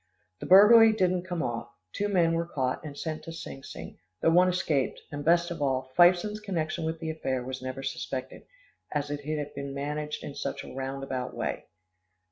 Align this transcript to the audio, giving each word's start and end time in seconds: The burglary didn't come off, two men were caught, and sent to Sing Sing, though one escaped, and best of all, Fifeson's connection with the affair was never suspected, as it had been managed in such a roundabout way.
The 0.39 0.47
burglary 0.47 0.93
didn't 0.93 1.27
come 1.27 1.43
off, 1.43 1.69
two 1.93 2.07
men 2.07 2.33
were 2.33 2.47
caught, 2.47 2.83
and 2.83 2.97
sent 2.97 3.21
to 3.25 3.31
Sing 3.31 3.61
Sing, 3.61 3.99
though 4.19 4.31
one 4.31 4.49
escaped, 4.49 4.99
and 5.11 5.23
best 5.23 5.51
of 5.51 5.61
all, 5.61 5.91
Fifeson's 5.95 6.39
connection 6.39 6.85
with 6.85 6.99
the 6.99 7.11
affair 7.11 7.43
was 7.43 7.61
never 7.61 7.83
suspected, 7.83 8.47
as 8.91 9.11
it 9.11 9.21
had 9.23 9.53
been 9.53 9.75
managed 9.75 10.23
in 10.23 10.33
such 10.33 10.63
a 10.63 10.73
roundabout 10.73 11.35
way. 11.35 11.65